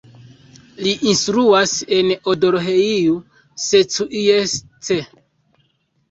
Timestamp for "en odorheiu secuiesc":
1.97-4.91